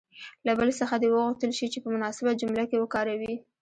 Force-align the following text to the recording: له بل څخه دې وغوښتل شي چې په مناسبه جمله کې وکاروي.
له 0.45 0.51
بل 0.59 0.69
څخه 0.79 0.95
دې 1.01 1.09
وغوښتل 1.11 1.51
شي 1.57 1.67
چې 1.73 1.79
په 1.83 1.89
مناسبه 1.95 2.31
جمله 2.41 2.63
کې 2.69 2.81
وکاروي. 2.81 3.35